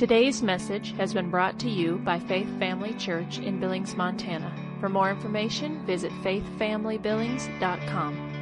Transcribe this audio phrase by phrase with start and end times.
[0.00, 4.50] Today's message has been brought to you by Faith Family Church in Billings, Montana.
[4.80, 8.32] For more information, visit faithfamilybillings.com.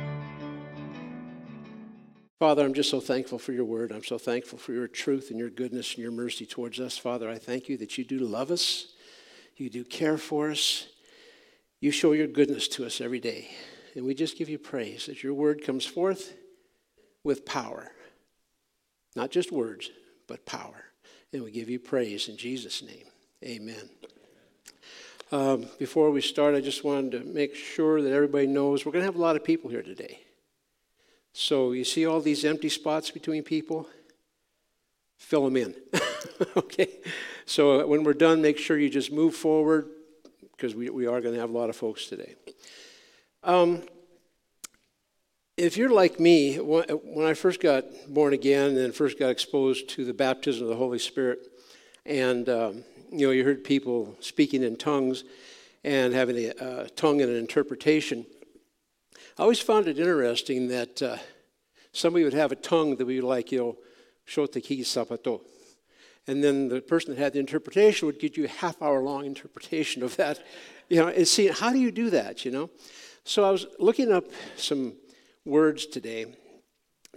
[2.38, 3.90] Father, I'm just so thankful for your word.
[3.90, 6.96] I'm so thankful for your truth and your goodness and your mercy towards us.
[6.96, 8.92] Father, I thank you that you do love us,
[9.56, 10.86] you do care for us,
[11.80, 13.50] you show your goodness to us every day.
[13.96, 16.36] And we just give you praise that your word comes forth
[17.24, 17.90] with power.
[19.16, 19.90] Not just words,
[20.28, 20.84] but power.
[21.32, 23.04] And we give you praise in Jesus' name.
[23.44, 23.90] Amen.
[25.30, 29.02] Um, before we start, I just wanted to make sure that everybody knows we're going
[29.02, 30.20] to have a lot of people here today.
[31.34, 33.86] So you see all these empty spots between people?
[35.18, 35.74] Fill them in.
[36.56, 36.88] okay?
[37.44, 39.88] So when we're done, make sure you just move forward
[40.56, 42.36] because we, we are going to have a lot of folks today.
[43.44, 43.82] Um,
[45.58, 50.04] if you're like me, when I first got born again and first got exposed to
[50.04, 51.40] the baptism of the Holy Spirit,
[52.06, 55.24] and um, you know, you heard people speaking in tongues
[55.82, 58.24] and having a tongue and an interpretation.
[59.36, 61.16] I always found it interesting that uh,
[61.92, 63.76] somebody would have a tongue that would be like, you know,
[64.28, 65.40] shoteki sapato.
[66.28, 69.26] And then the person that had the interpretation would give you a half hour long
[69.26, 70.40] interpretation of that.
[70.88, 72.70] You know, and see, how do you do that, you know?
[73.24, 74.24] So I was looking up
[74.56, 74.94] some
[75.48, 76.26] words today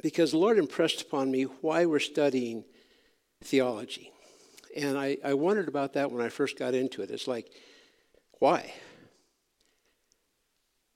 [0.02, 2.64] because the Lord impressed upon me why we're studying
[3.44, 4.12] theology.
[4.76, 7.12] And I, I wondered about that when I first got into it.
[7.12, 7.52] It's like,
[8.40, 8.74] why?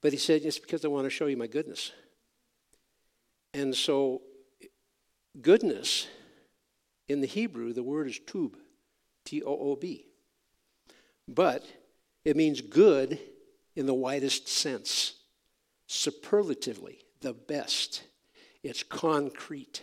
[0.02, 1.91] But he said, it's because I want to show you my goodness.
[3.53, 4.22] And so,
[5.41, 6.08] goodness,
[7.09, 8.56] in the Hebrew, the word is tub,
[9.25, 10.06] T O O B.
[11.28, 11.66] But
[12.23, 13.19] it means good
[13.75, 15.16] in the widest sense,
[15.88, 18.03] superlatively the best.
[18.63, 19.81] It's concrete.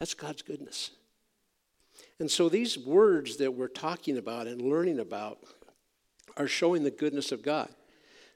[0.00, 0.90] That's God's goodness.
[2.18, 5.38] And so these words that we're talking about and learning about
[6.36, 7.68] are showing the goodness of God.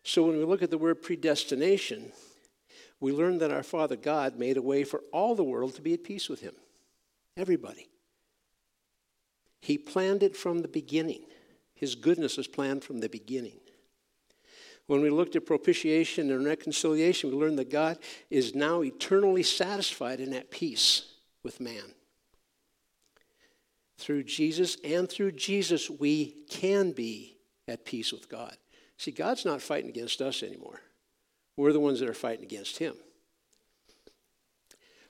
[0.02, 2.12] So when we look at the word predestination,
[3.00, 5.94] we learn that our Father God made a way for all the world to be
[5.94, 6.54] at peace with Him.
[7.36, 7.88] Everybody.
[9.60, 11.22] He planned it from the beginning.
[11.74, 13.60] His goodness was planned from the beginning.
[14.86, 17.98] When we looked at propitiation and reconciliation, we learned that God
[18.30, 21.12] is now eternally satisfied and at peace
[21.42, 21.94] with man.
[23.96, 28.56] Through Jesus and through Jesus, we can be at peace with God.
[28.98, 30.80] See, God's not fighting against us anymore.
[31.56, 32.94] We're the ones that are fighting against Him.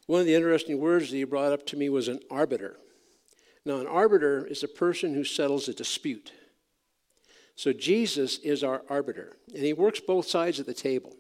[0.07, 2.77] One of the interesting words that he brought up to me was an arbiter.
[3.65, 6.33] Now, an arbiter is a person who settles a dispute.
[7.57, 11.15] So Jesus is our arbiter, and he works both sides of the table.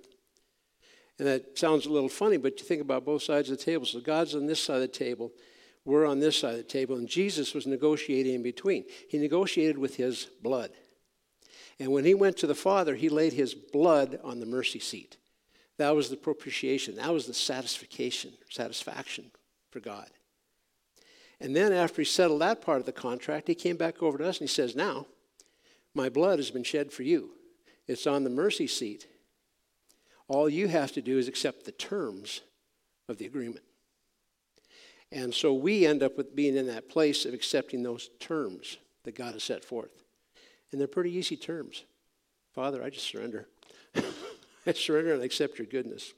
[1.19, 3.87] And that sounds a little funny, but you think about both sides of the table.
[3.87, 5.31] So God's on this side of the table,
[5.85, 8.85] we're on this side of the table, and Jesus was negotiating in between.
[9.09, 10.71] He negotiated with his blood.
[11.79, 15.17] And when he went to the Father, he laid his blood on the mercy seat.
[15.77, 16.97] That was the propitiation.
[16.97, 19.31] That was the satisfaction, satisfaction
[19.71, 20.09] for God.
[21.41, 24.29] And then after he settled that part of the contract, he came back over to
[24.29, 25.07] us and he says, Now,
[25.95, 27.31] my blood has been shed for you.
[27.87, 29.07] It's on the mercy seat.
[30.29, 32.41] All you have to do is accept the terms
[33.09, 33.65] of the agreement.
[35.13, 39.15] And so we end up with being in that place of accepting those terms that
[39.15, 40.03] God has set forth.
[40.73, 41.85] And they're pretty easy terms.
[42.53, 43.47] Father, I just surrender.
[44.67, 46.15] I surrender and accept your goodness.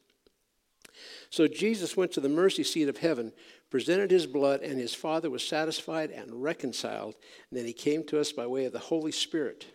[1.28, 3.32] So Jesus went to the mercy seat of heaven,
[3.76, 7.14] presented his blood, and his Father was satisfied and reconciled.
[7.50, 9.66] And then he came to us by way of the Holy Spirit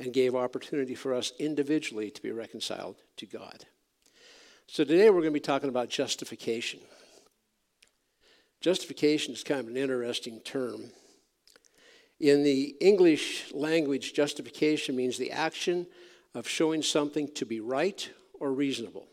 [0.00, 3.66] and gave opportunity for us individually to be reconciled to God.
[4.66, 6.80] So today we're going to be talking about justification.
[8.62, 10.84] Justification is kind of an interesting term.
[12.20, 15.86] In the English language, justification means the action
[16.34, 18.08] of showing something to be right
[18.40, 19.06] or reasonable.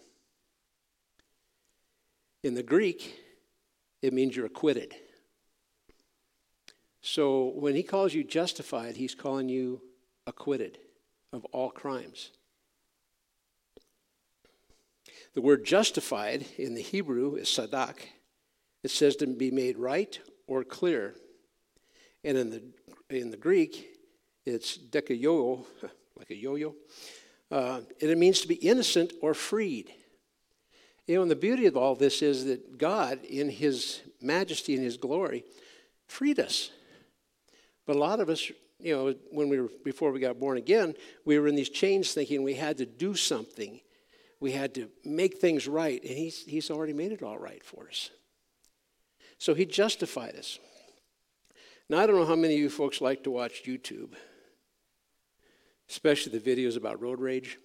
[2.43, 3.23] In the Greek,
[4.05, 4.93] it means you're acquitted.
[7.01, 9.81] So when he calls you justified, he's calling you
[10.27, 10.77] acquitted
[11.33, 12.29] of all crimes.
[15.33, 17.97] The word justified in the Hebrew is sadak.
[18.83, 21.15] It says to be made right or clear.
[22.23, 22.63] And in the,
[23.09, 23.87] in the Greek,
[24.45, 25.65] it's dekayo,
[26.15, 26.75] like a yo yo.
[27.49, 29.91] Uh, and it means to be innocent or freed.
[31.07, 34.83] You know, and the beauty of all this is that God, in His majesty and
[34.83, 35.43] His glory,
[36.07, 36.71] freed us.
[37.85, 40.95] But a lot of us, you know, when we were before we got born again,
[41.23, 43.79] we were in these chains thinking we had to do something.
[44.39, 47.87] We had to make things right, and He's, he's already made it all right for
[47.87, 48.09] us.
[49.37, 50.59] So He justified us.
[51.87, 54.13] Now, I don't know how many of you folks like to watch YouTube,
[55.89, 57.59] especially the videos about road rage.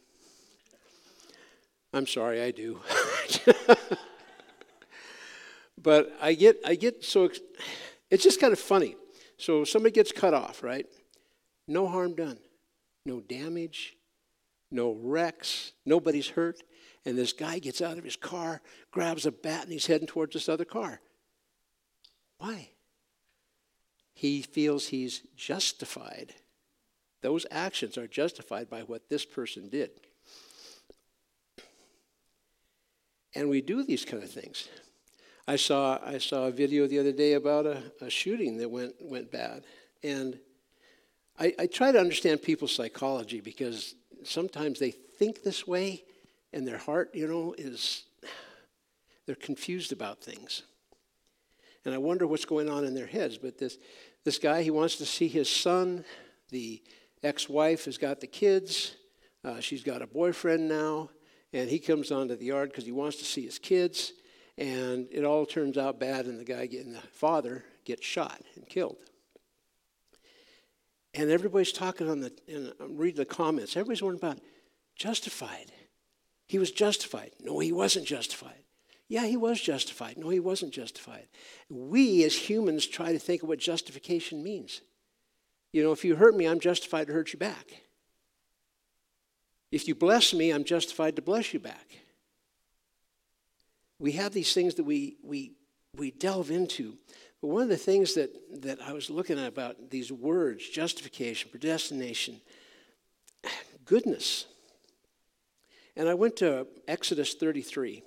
[1.93, 2.81] I'm sorry, I do.
[5.83, 7.31] but I get, I get so,
[8.11, 8.97] it's just kind of funny.
[9.37, 10.87] So somebody gets cut off, right?
[11.67, 12.39] No harm done,
[13.07, 13.97] no damage,
[14.71, 16.63] no wrecks, nobody's hurt.
[17.07, 18.61] And this guy gets out of his car,
[18.91, 21.01] grabs a bat, and he's heading towards this other car.
[22.39, 22.69] Why?
[24.13, 26.35] He feels he's justified.
[27.23, 29.91] Those actions are justified by what this person did.
[33.35, 34.69] And we do these kind of things.
[35.51, 38.95] I saw, I saw a video the other day about a, a shooting that went,
[39.01, 39.65] went bad.
[40.05, 40.39] And
[41.41, 46.05] I, I try to understand people's psychology because sometimes they think this way
[46.53, 48.05] and their heart, you know, is,
[49.27, 50.63] they're confused about things.
[51.85, 53.37] And I wonder what's going on in their heads.
[53.37, 53.77] But this,
[54.23, 56.05] this guy, he wants to see his son.
[56.51, 56.81] The
[57.25, 58.95] ex wife has got the kids.
[59.45, 61.11] Uh, she's got a boyfriend now.
[61.53, 64.13] And he comes onto the yard because he wants to see his kids.
[64.61, 68.69] And it all turns out bad, and the guy, getting the father, gets shot and
[68.69, 68.99] killed.
[71.15, 73.75] And everybody's talking on the, and I'm reading the comments.
[73.75, 74.45] Everybody's wondering about
[74.95, 75.73] justified.
[76.47, 77.31] He was justified.
[77.41, 78.63] No, he wasn't justified.
[79.09, 80.19] Yeah, he was justified.
[80.19, 81.27] No, he wasn't justified.
[81.71, 84.83] We as humans try to think of what justification means.
[85.73, 87.83] You know, if you hurt me, I'm justified to hurt you back.
[89.73, 91.87] If you bless me, I'm justified to bless you back.
[94.01, 95.53] We have these things that we, we,
[95.97, 96.97] we delve into
[97.41, 98.31] but one of the things that,
[98.63, 102.41] that I was looking at about these words justification, predestination,
[103.85, 104.47] goodness.
[105.97, 108.03] And I went to Exodus 33.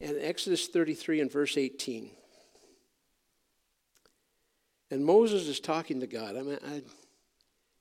[0.00, 2.10] And Exodus 33 and verse 18.
[4.90, 6.36] And Moses is talking to God.
[6.36, 6.82] I mean, I,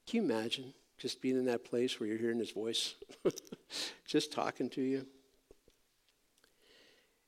[0.07, 2.95] can you imagine just being in that place where you're hearing his voice?
[4.05, 5.05] just talking to you.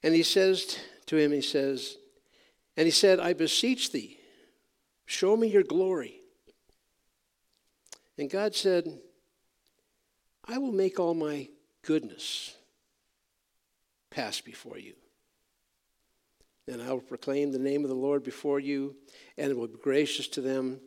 [0.06, 1.98] And he says to him, he says,
[2.78, 4.20] and he said, I beseech thee,
[5.08, 6.22] show me your glory.
[8.16, 9.00] And God said,
[10.48, 11.50] I will make all my
[11.82, 12.56] goodness
[14.12, 14.94] pass before you.
[16.68, 18.96] And I will proclaim the name of the Lord before you,
[19.40, 20.82] and it will be gracious to them.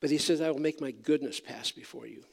[0.00, 2.24] But he says, I will make my goodness pass before you.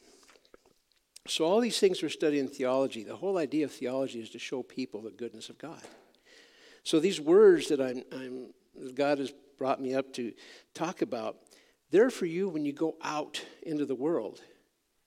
[1.28, 4.64] So, all these things we're studying theology, the whole idea of theology is to show
[4.64, 5.82] people the goodness of God.
[6.84, 10.34] So, these words that I'm, I'm God has brought me up to
[10.74, 11.38] talk about,
[11.92, 14.42] they're for you when you go out into the world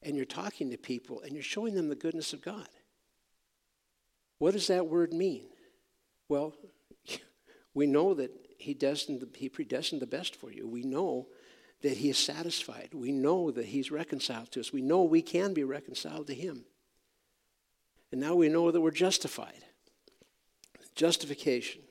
[0.02, 2.68] and you're talking to people and you're showing them the goodness of God.
[4.38, 5.44] What does that word mean?
[6.28, 6.54] Well,
[7.74, 10.68] we know that he, destined, he predestined the best for you.
[10.68, 11.28] We know
[11.82, 12.90] that he is satisfied.
[12.92, 14.72] We know that he's reconciled to us.
[14.72, 16.64] We know we can be reconciled to him.
[18.10, 19.64] And now we know that we're justified.
[20.94, 21.82] Justification.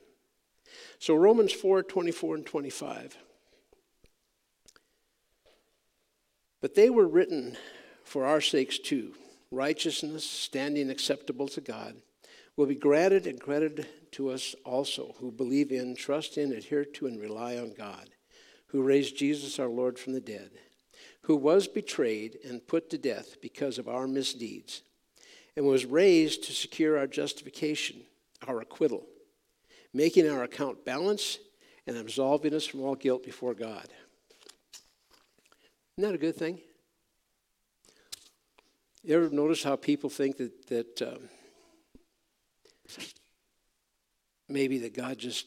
[0.98, 3.16] So Romans 4 24 and 25.
[6.60, 7.56] But they were written
[8.04, 9.14] for our sakes too.
[9.50, 11.96] Righteousness, standing acceptable to God,
[12.56, 17.06] will be granted and credited to us also who believe in, trust in, adhere to,
[17.06, 18.08] and rely on God,
[18.72, 20.50] who raised Jesus our Lord from the dead,
[21.22, 24.82] who was betrayed and put to death because of our misdeeds,
[25.56, 28.02] and was raised to secure our justification,
[28.46, 29.06] our acquittal
[29.94, 31.38] making our account balance
[31.86, 33.88] and absolving us from all guilt before God.
[35.98, 36.58] Isn't that a good thing?
[39.02, 41.28] You ever notice how people think that, that um,
[44.48, 45.46] maybe that God just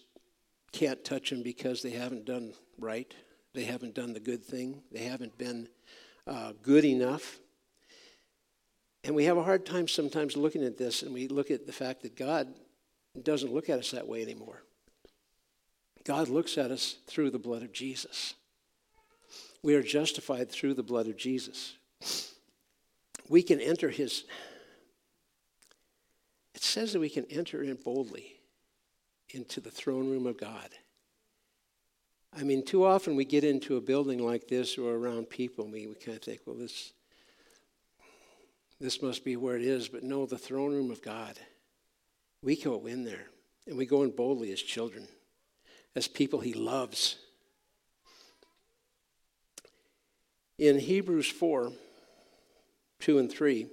[0.75, 3.13] can't touch them because they haven't done right?
[3.53, 4.81] They haven't done the good thing.
[4.91, 5.69] They haven't been
[6.27, 7.39] uh, good enough.
[9.05, 11.71] And we have a hard time sometimes looking at this, and we look at the
[11.71, 12.53] fact that God
[13.21, 14.63] doesn't look at us that way anymore.
[16.03, 18.33] God looks at us through the blood of Jesus.
[19.63, 21.75] We are justified through the blood of Jesus.
[23.29, 24.25] We can enter his,
[26.53, 28.34] it says that we can enter in boldly
[29.35, 30.69] into the throne room of God.
[32.37, 35.87] I mean, too often we get into a building like this or around people, we,
[35.87, 36.93] we kind of think, well, this,
[38.79, 39.87] this must be where it is.
[39.87, 41.37] But no, the throne room of God
[42.45, 43.25] we go in there
[43.65, 45.07] and we go in boldly as children,
[45.95, 47.17] as people he loves.
[50.59, 51.73] In Hebrews 4
[52.99, 53.67] 2 and 3,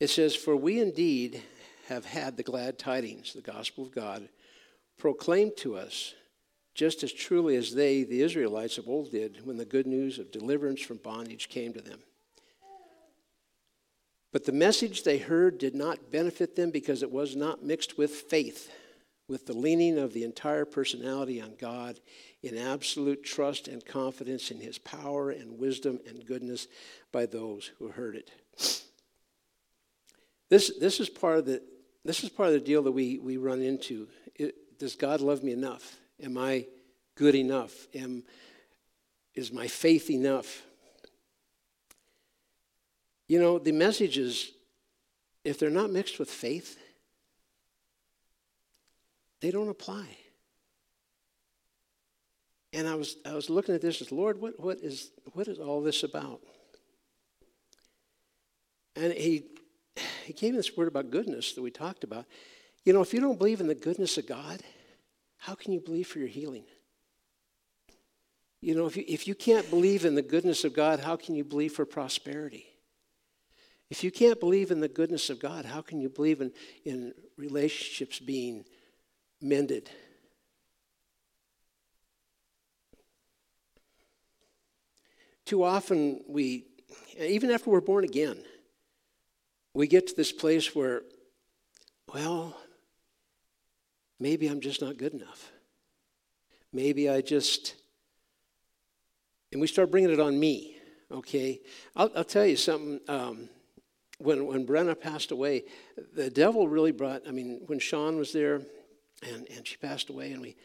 [0.00, 1.42] it says, For we indeed
[1.90, 4.28] have had the glad tidings, the gospel of God,
[4.96, 6.14] proclaimed to us,
[6.72, 10.30] just as truly as they, the Israelites of old, did when the good news of
[10.30, 11.98] deliverance from bondage came to them.
[14.32, 18.12] But the message they heard did not benefit them because it was not mixed with
[18.12, 18.70] faith,
[19.26, 21.98] with the leaning of the entire personality on God
[22.40, 26.68] in absolute trust and confidence in his power and wisdom and goodness
[27.10, 28.30] by those who heard it.
[30.50, 31.62] This, this, is, part of the,
[32.04, 34.08] this is part of the deal that we, we run into.
[34.34, 35.98] It, does God love me enough?
[36.22, 36.66] Am I
[37.14, 37.86] good enough?
[37.94, 38.24] Am,
[39.34, 40.62] is my faith enough?
[43.28, 44.50] You know, the messages,
[45.44, 46.78] if they're not mixed with faith,
[49.40, 50.06] they don't apply.
[52.72, 55.58] And I was, I was looking at this as, Lord, what, what, is, what is
[55.58, 56.40] all this about?
[58.96, 59.44] And he,
[60.24, 62.26] he gave me this word about goodness that we talked about.
[62.84, 64.62] You know, if you don't believe in the goodness of God,
[65.38, 66.64] how can you believe for your healing?
[68.60, 71.34] You know, if you, if you can't believe in the goodness of God, how can
[71.34, 72.66] you believe for prosperity?
[73.88, 76.52] If you can't believe in the goodness of God, how can you believe in,
[76.84, 78.64] in relationships being
[79.40, 79.90] mended?
[85.44, 86.66] Too often, we,
[87.18, 88.40] even after we're born again,
[89.80, 91.00] we get to this place where,
[92.12, 92.54] well,
[94.18, 95.50] maybe I'm just not good enough.
[96.70, 97.76] Maybe I just,
[99.50, 100.76] and we start bringing it on me,
[101.10, 101.60] okay?
[101.96, 103.00] I'll, I'll tell you something.
[103.08, 103.48] Um,
[104.18, 105.64] when, when Brenna passed away,
[106.14, 108.56] the devil really brought, I mean, when Sean was there
[109.26, 110.56] and, and she passed away, and, we,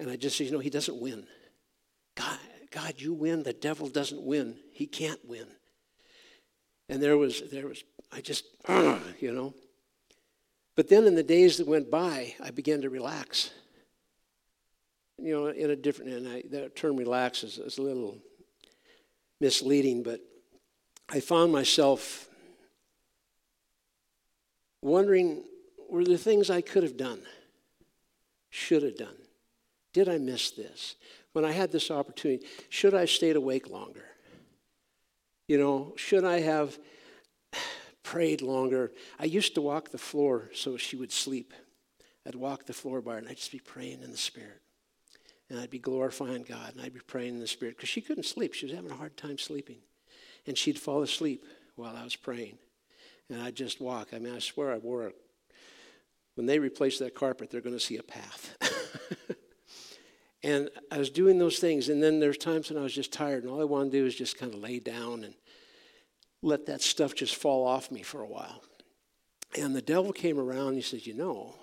[0.00, 1.28] and I just said, you know, he doesn't win.
[2.16, 2.40] God,
[2.72, 3.44] God, you win.
[3.44, 4.56] The devil doesn't win.
[4.72, 5.46] He can't win.
[6.88, 9.54] And there was, there was, I just, you know.
[10.76, 13.50] But then in the days that went by, I began to relax.
[15.18, 18.18] You know, in a different, and I, that term relax is, is a little
[19.40, 20.20] misleading, but
[21.08, 22.28] I found myself
[24.82, 25.44] wondering
[25.88, 27.20] were there things I could have done,
[28.50, 29.16] should have done?
[29.92, 30.96] Did I miss this?
[31.32, 34.04] When I had this opportunity, should I have stayed awake longer?
[35.46, 36.78] You know, should I have
[38.04, 38.92] prayed longer?
[39.18, 41.52] I used to walk the floor so she would sleep.
[42.24, 44.62] I'd walk the floor by her and I'd just be praying in the Spirit.
[45.50, 48.22] And I'd be glorifying God and I'd be praying in the Spirit because she couldn't
[48.22, 48.54] sleep.
[48.54, 49.78] She was having a hard time sleeping.
[50.46, 51.44] And she'd fall asleep
[51.74, 52.58] while I was praying.
[53.28, 54.08] And I'd just walk.
[54.12, 55.12] I mean, I swear I wore a.
[56.36, 58.56] When they replace that carpet, they're going to see a path.
[60.44, 63.44] And I was doing those things, and then there's times when I was just tired,
[63.44, 65.34] and all I wanted to do was just kind of lay down and
[66.44, 68.62] let that stuff just fall off me for a while.
[69.58, 71.54] And the devil came around and he says, You know,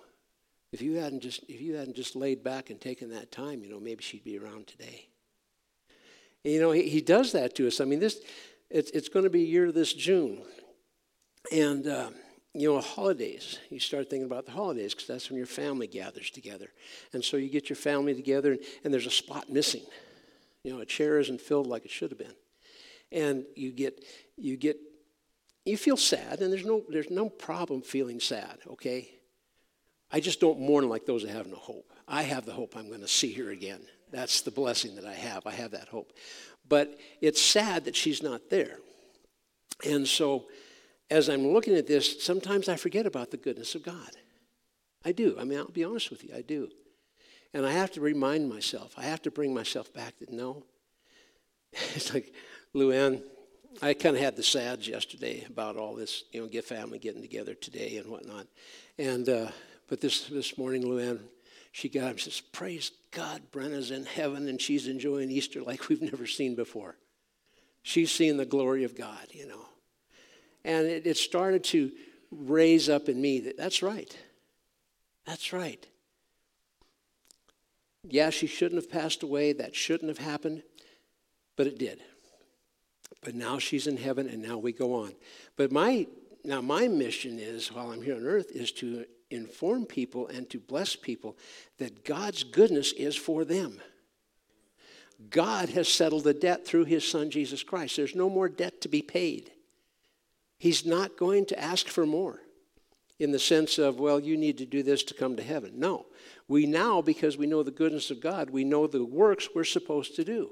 [0.72, 3.70] if you hadn't just if you hadn't just laid back and taken that time, you
[3.70, 5.08] know, maybe she'd be around today.
[6.44, 7.80] And, you know, he, he does that to us.
[7.80, 8.22] I mean, this
[8.70, 10.42] it's it's going to be year this June.
[11.52, 12.10] And uh,
[12.54, 13.60] you know, holidays.
[13.70, 16.70] You start thinking about the holidays because that's when your family gathers together.
[17.14, 19.84] And so you get your family together, and, and, there's a spot missing.
[20.64, 22.36] You know, a chair isn't filled like it should have been.
[23.12, 24.04] And you get,
[24.42, 24.78] you get,
[25.66, 29.10] you feel sad, and there's no, there's no problem feeling sad, okay?
[30.12, 31.92] I just don't mourn like those that have no hope.
[32.08, 33.82] I have the hope I'm going to see her again.
[34.12, 35.48] That's the blessing that I have.
[35.48, 36.12] I have that hope.
[36.68, 38.80] But it's sad that she's not there.
[39.86, 40.48] And so,
[41.10, 44.12] as I'm looking at this, sometimes I forget about the goodness of God.
[45.04, 45.36] I do.
[45.40, 46.70] I mean, I'll be honest with you, I do.
[47.54, 50.66] And I have to remind myself, I have to bring myself back that no.
[51.96, 52.34] It's like,
[52.76, 53.24] Luann,
[53.82, 57.22] I kind of had the sads yesterday about all this, you know, get family getting
[57.22, 58.48] together today and whatnot.
[58.98, 59.52] And, uh,
[59.88, 61.20] but this, this morning, Luann,
[61.72, 65.88] she got up and says, Praise God, Brenna's in heaven and she's enjoying Easter like
[65.88, 66.98] we've never seen before.
[67.84, 69.66] She's seeing the glory of God, you know.
[70.66, 71.92] And it, it started to
[72.30, 74.16] raise up in me that that's right.
[75.26, 75.86] That's right.
[78.04, 79.54] Yeah, she shouldn't have passed away.
[79.54, 80.64] That shouldn't have happened,
[81.56, 82.02] but it did.
[83.24, 85.14] But now she's in heaven and now we go on.
[85.58, 86.08] But my
[86.44, 90.60] now my mission is while I'm here on earth is to inform people and to
[90.60, 91.38] bless people
[91.78, 93.80] that God's goodness is for them.
[95.30, 97.96] God has settled the debt through his son Jesus Christ.
[97.96, 99.52] There's no more debt to be paid.
[100.58, 102.40] He's not going to ask for more
[103.20, 105.74] in the sense of, well, you need to do this to come to heaven.
[105.76, 106.08] No.
[106.48, 110.16] We now, because we know the goodness of God, we know the works we're supposed
[110.16, 110.52] to do.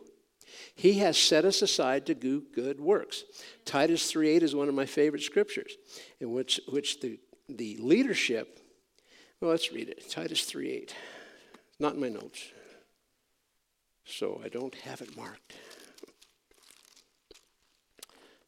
[0.75, 3.23] He has set us aside to do good works.
[3.65, 5.73] Titus 3.8 is one of my favorite scriptures,
[6.19, 8.59] in which, which the, the leadership,
[9.41, 10.09] well, let's read it.
[10.09, 10.91] Titus 3.8.
[11.79, 12.43] Not in my notes.
[14.05, 15.53] so I don't have it marked.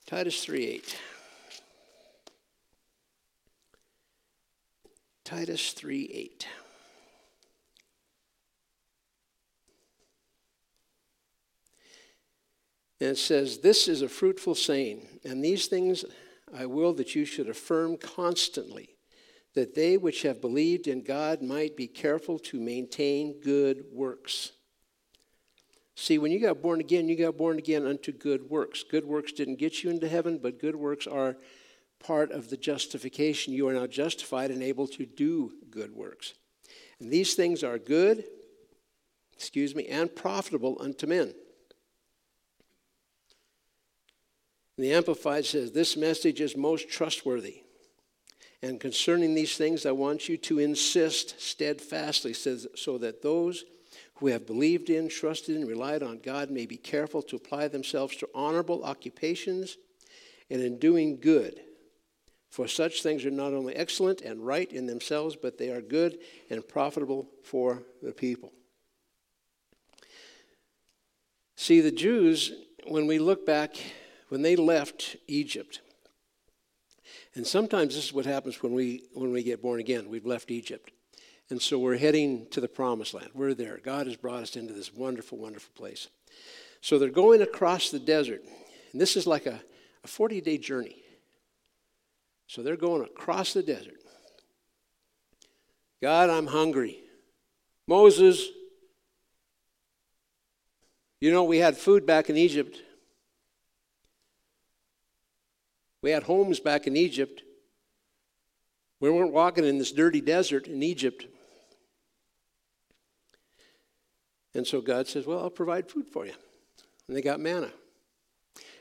[0.05, 0.99] Titus 3 8.
[5.23, 6.29] Titus 3
[13.01, 16.05] And it says, This is a fruitful saying, and these things
[16.55, 18.95] I will that you should affirm constantly,
[19.55, 24.51] that they which have believed in God might be careful to maintain good works.
[25.95, 28.83] See, when you got born again, you got born again unto good works.
[28.83, 31.37] Good works didn't get you into heaven, but good works are
[31.99, 33.53] part of the justification.
[33.53, 36.35] You are now justified and able to do good works.
[36.99, 38.25] And these things are good,
[39.33, 41.33] excuse me, and profitable unto men.
[44.81, 47.61] And the Amplified says, This message is most trustworthy.
[48.63, 53.63] And concerning these things, I want you to insist steadfastly so that those
[54.15, 58.15] who have believed in, trusted in, relied on God may be careful to apply themselves
[58.15, 59.77] to honorable occupations
[60.49, 61.61] and in doing good.
[62.49, 66.17] For such things are not only excellent and right in themselves, but they are good
[66.49, 68.51] and profitable for the people.
[71.55, 72.51] See, the Jews,
[72.87, 73.75] when we look back
[74.31, 75.81] when they left Egypt,
[77.35, 80.07] and sometimes this is what happens when we when we get born again.
[80.07, 80.89] We've left Egypt.
[81.49, 83.31] And so we're heading to the promised land.
[83.33, 83.81] We're there.
[83.83, 86.07] God has brought us into this wonderful, wonderful place.
[86.79, 88.41] So they're going across the desert.
[88.93, 89.61] And this is like a,
[90.05, 91.03] a 40 day journey.
[92.47, 93.99] So they're going across the desert.
[96.01, 96.99] God, I'm hungry.
[97.85, 98.47] Moses,
[101.19, 102.77] you know, we had food back in Egypt.
[106.01, 107.43] We had homes back in Egypt.
[108.99, 111.25] We weren't walking in this dirty desert in Egypt.
[114.53, 116.33] And so God says, Well, I'll provide food for you.
[117.07, 117.71] And they got manna.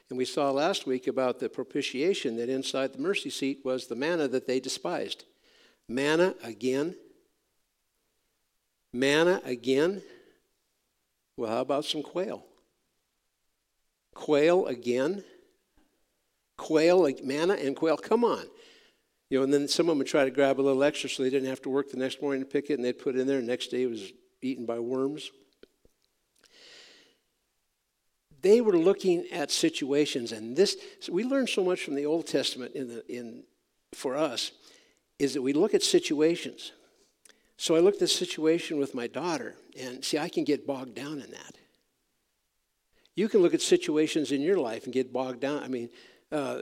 [0.09, 3.95] And we saw last week about the propitiation that inside the mercy seat was the
[3.95, 5.25] manna that they despised.
[5.89, 6.97] Manna again.
[8.93, 10.03] Manna again.
[11.37, 12.45] Well, how about some quail?
[14.15, 15.25] Quail again
[16.61, 17.97] quail, like manna and quail.
[17.97, 18.45] Come on.
[19.31, 21.23] You know, and then some of them would try to grab a little extra so
[21.23, 23.21] they didn't have to work the next morning to pick it, and they'd put it
[23.21, 23.39] in there.
[23.39, 25.31] And the next day it was eaten by worms.
[28.43, 32.27] They were looking at situations, and this so we learn so much from the Old
[32.27, 33.45] Testament in the in
[33.95, 34.53] for us
[35.19, 36.73] is that we look at situations.
[37.59, 40.95] So I looked at the situation with my daughter, and see, I can get bogged
[40.95, 41.55] down in that.
[43.15, 45.63] You can look at situations in your life and get bogged down.
[45.63, 45.91] I mean,
[46.33, 46.61] uh,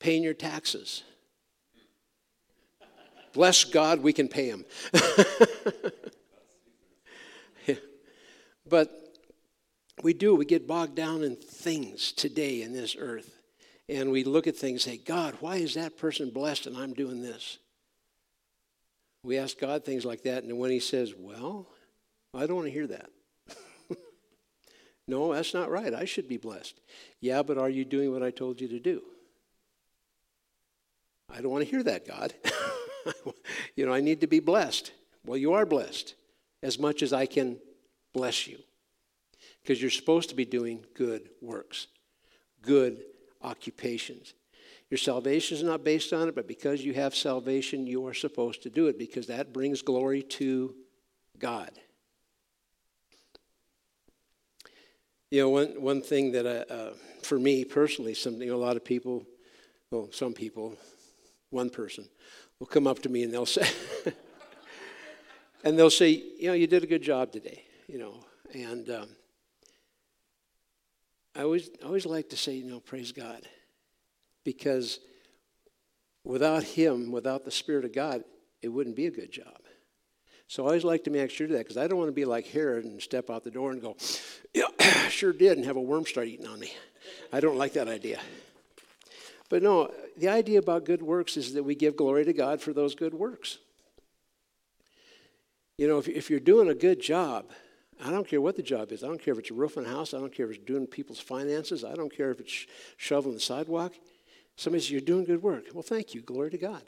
[0.00, 1.02] paying your taxes.
[3.32, 4.64] Bless God, we can pay them.
[8.68, 8.90] But
[10.02, 13.34] we do, we get bogged down in things today in this earth.
[13.88, 16.92] And we look at things and say, God, why is that person blessed and I'm
[16.92, 17.58] doing this?
[19.24, 21.66] We ask God things like that, and when He says, Well,
[22.32, 23.10] I don't want to hear that.
[25.08, 25.94] No, that's not right.
[25.94, 26.78] I should be blessed.
[27.20, 29.02] Yeah, but are you doing what I told you to do?
[31.34, 32.34] I don't want to hear that, God.
[33.74, 34.92] you know, I need to be blessed.
[35.24, 36.14] Well, you are blessed
[36.62, 37.58] as much as I can
[38.12, 38.58] bless you
[39.62, 41.86] because you're supposed to be doing good works,
[42.60, 43.02] good
[43.42, 44.34] occupations.
[44.90, 48.62] Your salvation is not based on it, but because you have salvation, you are supposed
[48.62, 50.74] to do it because that brings glory to
[51.38, 51.70] God.
[55.30, 58.84] You know, one, one thing that, I, uh, for me personally, something a lot of
[58.84, 59.26] people,
[59.90, 60.74] well, some people,
[61.50, 62.08] one person,
[62.58, 63.68] will come up to me and they'll say,
[65.64, 68.14] and they'll say, you know, you did a good job today, you know,
[68.54, 69.08] and um,
[71.36, 73.42] I always, I always like to say, you know, praise God,
[74.44, 74.98] because
[76.24, 78.24] without Him, without the Spirit of God,
[78.62, 79.60] it wouldn't be a good job.
[80.48, 82.24] So I always like to make sure of that because I don't want to be
[82.24, 83.96] like Herod and step out the door and go,
[84.54, 84.68] yeah,
[85.10, 86.72] sure did, and have a worm start eating on me.
[87.32, 88.18] I don't like that idea.
[89.50, 92.72] But no, the idea about good works is that we give glory to God for
[92.72, 93.58] those good works.
[95.76, 97.46] You know, if, if you're doing a good job,
[98.02, 99.04] I don't care what the job is.
[99.04, 100.14] I don't care if it's roofing a house.
[100.14, 101.84] I don't care if it's doing people's finances.
[101.84, 103.92] I don't care if it's shoveling the sidewalk.
[104.56, 105.64] Somebody says, You're doing good work.
[105.74, 106.22] Well, thank you.
[106.22, 106.82] Glory to God.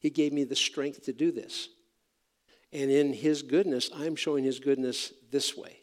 [0.00, 1.68] He gave me the strength to do this.
[2.72, 5.80] And in his goodness, I'm showing his goodness this way.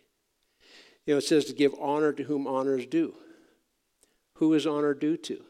[1.06, 3.13] You know, it says to give honor to whom honor is due.
[4.36, 5.41] Who is honor due to?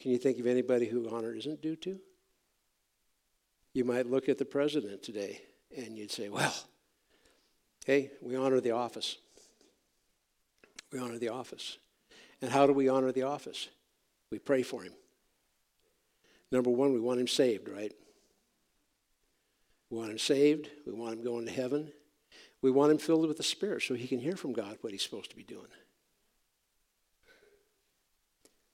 [0.00, 1.98] Can you think of anybody who honor isn't due to?
[3.72, 5.40] You might look at the president today
[5.76, 6.54] and you'd say, well,
[7.84, 9.16] hey, we honor the office.
[10.92, 11.78] We honor the office.
[12.40, 13.68] And how do we honor the office?
[14.30, 14.92] We pray for him.
[16.50, 17.92] Number one, we want him saved, right?
[19.90, 20.68] We want him saved.
[20.86, 21.92] We want him going to heaven.
[22.60, 25.02] We want him filled with the Spirit so he can hear from God what he's
[25.02, 25.68] supposed to be doing.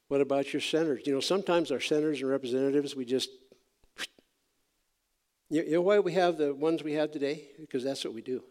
[0.08, 1.06] What about your senators?
[1.06, 3.30] You know, sometimes our senators and representatives, we just.
[5.50, 7.44] You know why we have the ones we have today?
[7.60, 8.42] Because that's what we do.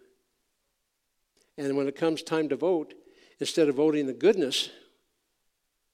[1.57, 2.93] And when it comes time to vote,
[3.39, 4.69] instead of voting the goodness,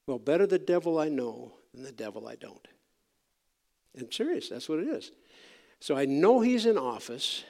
[0.07, 2.67] well, better the devil I know than the devil I don't.
[3.95, 5.11] And serious, that's what it is.
[5.79, 7.43] So I know he's in office.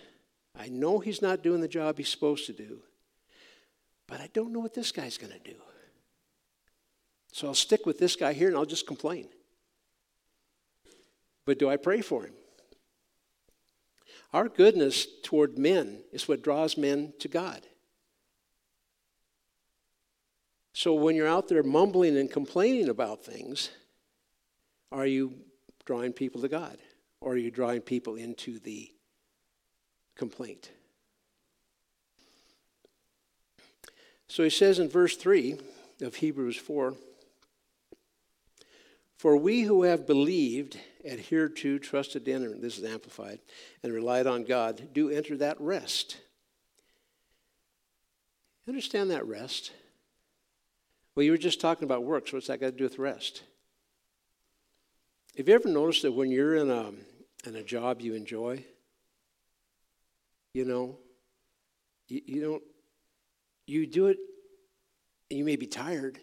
[0.57, 2.79] I know he's not doing the job he's supposed to do.
[4.07, 5.55] But I don't know what this guy's going to do.
[7.31, 9.29] So I'll stick with this guy here and I'll just complain.
[11.45, 12.33] But do I pray for him?
[14.33, 17.61] Our goodness toward men is what draws men to God.
[20.73, 23.69] So when you're out there mumbling and complaining about things,
[24.91, 25.33] are you
[25.85, 26.77] drawing people to God?
[27.21, 28.91] Or are you drawing people into the
[30.15, 30.71] complaint?
[34.27, 35.57] So he says in verse 3
[36.01, 36.93] of Hebrews 4
[39.17, 43.39] For we who have believed, adhered to, trusted in, and this is amplified,
[43.83, 46.17] and relied on God, do enter that rest.
[48.67, 49.71] Understand that rest?
[51.15, 52.31] Well, you were just talking about works.
[52.31, 53.41] What's that got to do with rest?
[55.35, 56.91] Have you ever noticed that when you're in a,
[57.45, 58.63] in a job you enjoy,
[60.53, 60.97] you know,
[62.07, 62.63] you, you don't,
[63.67, 64.17] you do it,
[65.29, 66.19] you may be tired,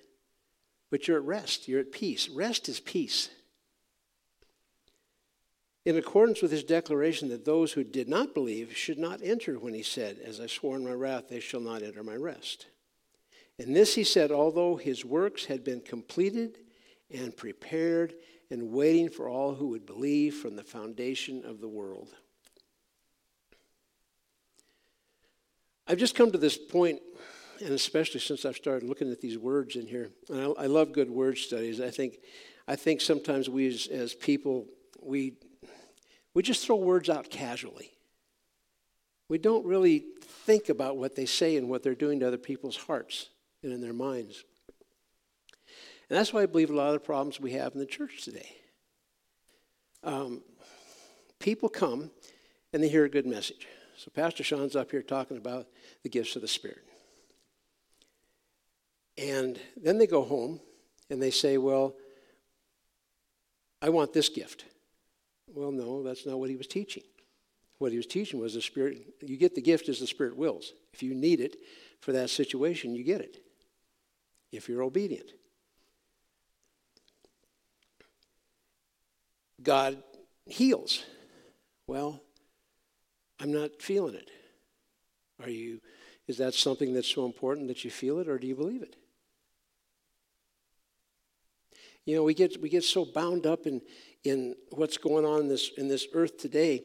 [0.90, 1.68] but you're at rest.
[1.68, 2.28] You're at peace.
[2.28, 3.30] Rest is peace.
[5.84, 9.72] In accordance with his declaration that those who did not believe should not enter when
[9.72, 12.66] he said, As I swore in my wrath, they shall not enter my rest.
[13.58, 16.58] And this he said, although his works had been completed
[17.10, 18.14] and prepared
[18.50, 22.08] and waiting for all who would believe from the foundation of the world.
[25.88, 27.00] I've just come to this point,
[27.60, 30.92] and especially since I've started looking at these words in here, and I, I love
[30.92, 31.80] good word studies.
[31.80, 32.18] I think,
[32.66, 34.66] I think sometimes we as, as people,
[35.00, 35.34] we,
[36.34, 37.92] we just throw words out casually.
[39.28, 42.76] We don't really think about what they say and what they're doing to other people's
[42.76, 43.30] hearts
[43.62, 44.44] and in their minds.
[46.08, 48.22] And that's why I believe a lot of the problems we have in the church
[48.22, 48.56] today.
[50.04, 50.42] Um,
[51.40, 52.10] people come
[52.72, 53.66] and they hear a good message.
[53.96, 55.66] So Pastor Sean's up here talking about
[56.02, 56.84] the gifts of the Spirit.
[59.18, 60.60] And then they go home
[61.10, 61.94] and they say, Well,
[63.80, 64.64] I want this gift.
[65.48, 67.02] Well, no, that's not what he was teaching.
[67.78, 70.72] What he was teaching was the Spirit, you get the gift as the Spirit wills.
[70.92, 71.56] If you need it
[72.00, 73.38] for that situation, you get it.
[74.52, 75.30] If you're obedient.
[79.66, 80.00] God
[80.46, 81.02] heals.
[81.88, 82.22] Well,
[83.40, 84.30] I'm not feeling it.
[85.42, 85.80] Are you
[86.28, 88.96] is that something that's so important that you feel it or do you believe it?
[92.04, 93.82] You know, we get we get so bound up in
[94.22, 96.84] in what's going on in this in this earth today.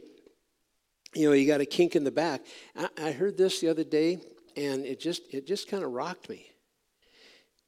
[1.13, 2.41] You know, you got a kink in the back.
[2.75, 4.21] I, I heard this the other day
[4.57, 6.47] and it just it just kind of rocked me.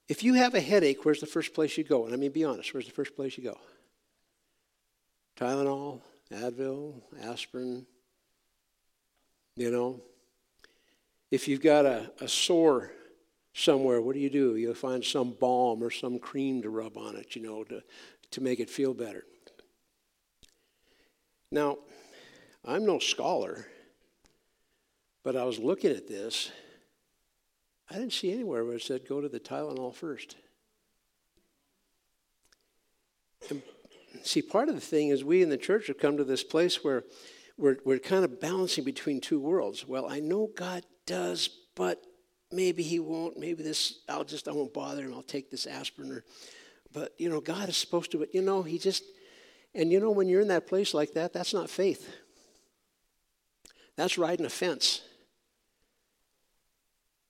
[0.10, 2.06] If you have a headache, where's the first place you go?
[2.06, 3.60] And I mean be honest, where's the first place you go?
[5.43, 5.99] Tylenol,
[6.32, 7.86] Advil, aspirin.
[9.58, 9.99] You know,
[11.32, 12.93] if you've got a, a sore
[13.53, 14.56] somewhere, what do you do?
[14.56, 17.84] You'll find some balm or some cream to rub on it, you know, to,
[18.32, 19.25] to make it feel better.
[21.51, 21.79] Now,
[22.63, 23.67] I'm no scholar,
[25.25, 26.51] but I was looking at this.
[27.91, 30.38] I didn't see anywhere where it said go to the Tylenol first.
[34.21, 36.84] See, part of the thing is we in the church have come to this place
[36.84, 37.04] where
[37.58, 39.88] we're, we're kind of balancing between two worlds.
[39.88, 42.04] Well, I know God does, but
[42.52, 43.38] maybe He won't.
[43.38, 45.13] Maybe this, I'll just, I won't bother him.
[45.13, 46.12] I'll take this aspirin.
[46.12, 46.23] Or,
[46.91, 49.04] but, you know, God is supposed to, but, you know, He just,
[49.76, 52.08] and you know, when you're in that place like that, that's not faith.
[53.95, 55.02] That's riding a fence.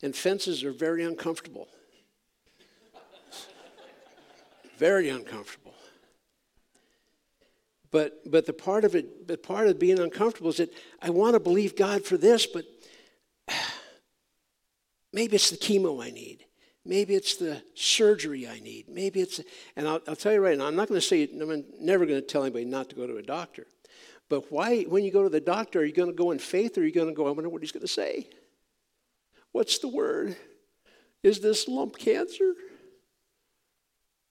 [0.02, 1.70] And fences are very uncomfortable.
[4.78, 5.63] very uncomfortable.
[7.94, 11.36] But, but the part of it, the part of being uncomfortable is that I want
[11.36, 12.66] to believe God for this, but
[15.14, 16.44] maybe it's the chemo I need.
[16.84, 18.90] Maybe it's the surgery I need.
[18.90, 19.40] Maybe it's,
[19.76, 22.20] and I'll, I'll tell you right now, I'm not going to say, I'm never going
[22.20, 23.68] to tell anybody not to go to a doctor.
[24.28, 26.80] But why, when you go to the doctor, are you going to go in faith
[26.80, 28.28] or are you going to go, I wonder what he's going to say?
[29.52, 30.36] What's the word?
[31.22, 32.56] Is this lump cancer?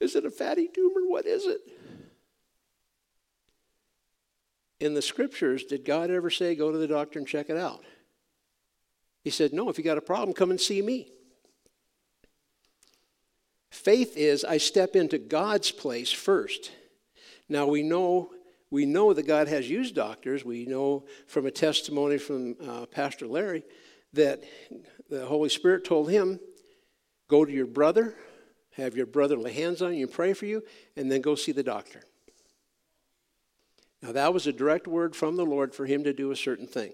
[0.00, 1.02] Is it a fatty tumor?
[1.06, 1.60] What is it?
[4.82, 7.84] In the scriptures, did God ever say, go to the doctor and check it out?
[9.22, 11.12] He said, no, if you got a problem, come and see me.
[13.70, 16.72] Faith is I step into God's place first.
[17.48, 18.32] Now we know
[18.70, 20.44] we know that God has used doctors.
[20.44, 23.62] We know from a testimony from uh, Pastor Larry
[24.14, 24.42] that
[25.08, 26.40] the Holy Spirit told him,
[27.28, 28.16] Go to your brother,
[28.72, 30.64] have your brother lay hands on you and pray for you,
[30.96, 32.02] and then go see the doctor.
[34.02, 36.66] Now, that was a direct word from the Lord for him to do a certain
[36.66, 36.92] thing.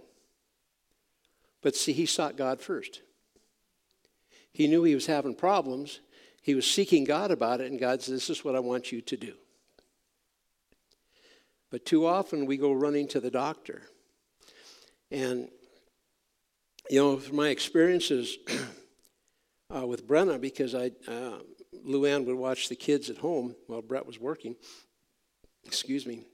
[1.63, 3.01] But see, he sought God first.
[4.53, 6.01] He knew he was having problems.
[6.43, 9.01] He was seeking God about it, and God said, This is what I want you
[9.01, 9.35] to do.
[11.71, 13.83] But too often we go running to the doctor.
[15.11, 15.49] And,
[16.91, 18.37] you know, from my experiences
[19.75, 21.39] uh, with Brenna, because I, uh,
[21.87, 24.57] Luann would watch the kids at home while Brett was working,
[25.65, 26.27] excuse me.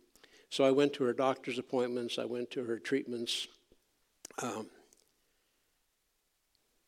[0.54, 3.48] So I went to her doctor's appointments, I went to her treatments.
[4.40, 4.68] Um,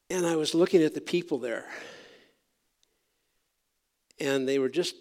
[0.09, 1.64] and I was looking at the people there.
[4.20, 4.94] And they were just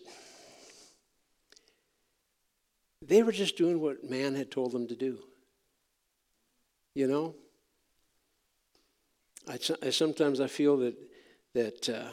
[3.04, 5.20] they were just doing what man had told them to do.
[6.96, 7.36] You know?
[9.48, 10.96] I, I sometimes I feel that,
[11.54, 12.10] that uh,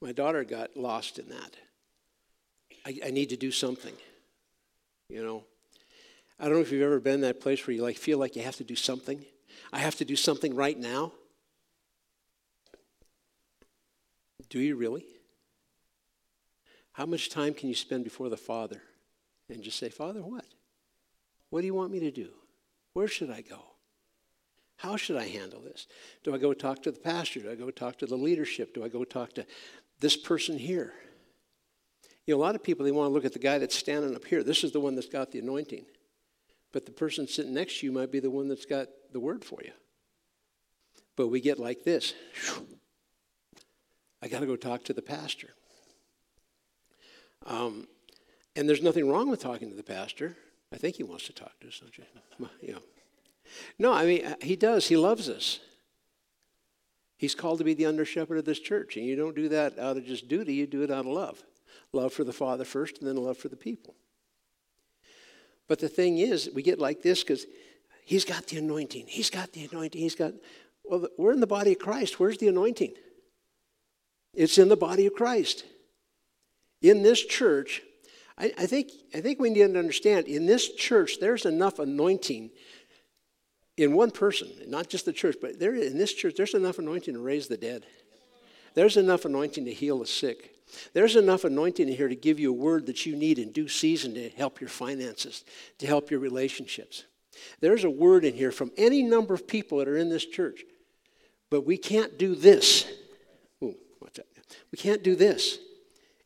[0.00, 1.56] my daughter got lost in that.
[2.86, 3.92] I, I need to do something.
[5.10, 5.44] You know?
[6.38, 8.36] I don't know if you've ever been in that place where you like feel like
[8.36, 9.24] you have to do something.
[9.72, 11.12] I have to do something right now.
[14.48, 15.04] Do you really?
[16.92, 18.82] How much time can you spend before the Father?
[19.50, 20.44] and just say, Father, what?
[21.50, 22.28] What do you want me to do?
[22.92, 23.60] Where should I go?
[24.76, 25.86] How should I handle this?
[26.22, 27.40] Do I go talk to the pastor?
[27.40, 28.74] Do I go talk to the leadership?
[28.74, 29.46] Do I go talk to
[30.00, 30.92] this person here?
[32.26, 34.14] You know, a lot of people, they want to look at the guy that's standing
[34.14, 34.42] up here.
[34.42, 35.84] This is the one that's got the anointing.
[36.72, 39.44] But the person sitting next to you might be the one that's got the word
[39.44, 39.72] for you.
[41.16, 42.14] But we get like this
[44.22, 45.50] I got to go talk to the pastor.
[47.46, 47.86] Um,
[48.56, 50.36] and there's nothing wrong with talking to the pastor.
[50.72, 52.04] I think he wants to talk to us, don't you?
[52.60, 52.78] Yeah.
[53.78, 54.88] No, I mean, he does.
[54.88, 55.60] He loves us.
[57.16, 58.96] He's called to be the under shepherd of this church.
[58.96, 61.42] And you don't do that out of just duty, you do it out of love.
[61.92, 63.94] Love for the Father first, and then love for the people.
[65.68, 67.46] But the thing is, we get like this because
[68.04, 69.04] he's got the anointing.
[69.06, 70.00] He's got the anointing.
[70.00, 70.32] He's got,
[70.84, 72.18] well, we're in the body of Christ.
[72.18, 72.94] Where's the anointing?
[74.34, 75.64] It's in the body of Christ.
[76.80, 77.82] In this church,
[78.38, 82.50] I, I, think, I think we need to understand in this church, there's enough anointing
[83.76, 87.14] in one person, not just the church, but there, in this church, there's enough anointing
[87.14, 87.84] to raise the dead.
[88.74, 90.57] There's enough anointing to heal the sick.
[90.92, 93.68] There's enough anointing in here to give you a word that you need in due
[93.68, 95.44] season to help your finances,
[95.78, 97.04] to help your relationships.
[97.60, 100.62] There's a word in here from any number of people that are in this church.
[101.50, 102.86] But we can't do this.
[103.62, 103.76] Ooh?
[104.70, 105.58] We can't do this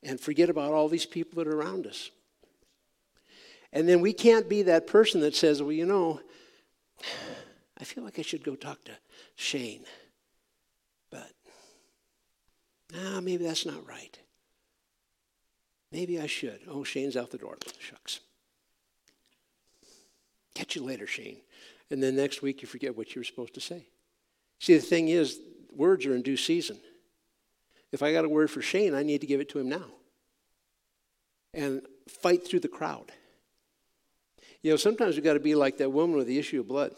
[0.03, 2.11] and forget about all these people that are around us.
[3.73, 6.21] And then we can't be that person that says, well, you know,
[7.79, 8.93] I feel like I should go talk to
[9.35, 9.85] Shane.
[11.11, 11.31] But,
[12.93, 14.19] nah, maybe that's not right.
[15.93, 16.61] Maybe I should.
[16.69, 17.59] Oh, Shane's out the door.
[17.79, 18.21] Shucks.
[20.55, 21.39] Catch you later, Shane.
[21.91, 23.87] And then next week you forget what you were supposed to say.
[24.59, 25.39] See, the thing is,
[25.75, 26.79] words are in due season.
[27.91, 29.85] If I got a word for Shane, I need to give it to him now
[31.53, 33.13] and fight through the crowd.
[34.63, 36.95] You know, sometimes we've got to be like that woman with the issue of blood.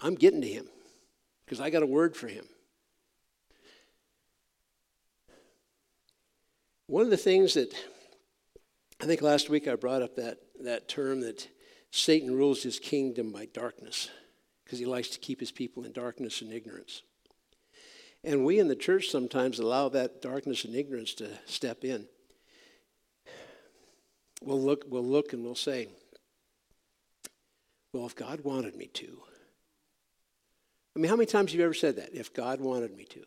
[0.00, 0.66] I'm getting to him
[1.44, 2.44] because I got a word for him.
[6.90, 7.72] One of the things that
[9.00, 11.46] I think last week I brought up that, that term that
[11.92, 14.08] Satan rules his kingdom by darkness
[14.64, 17.02] because he likes to keep his people in darkness and ignorance.
[18.24, 22.08] And we in the church sometimes allow that darkness and ignorance to step in.
[24.42, 25.86] We'll look, we'll look and we'll say,
[27.92, 29.16] well, if God wanted me to.
[30.96, 32.16] I mean, how many times have you ever said that?
[32.16, 33.22] If God wanted me to.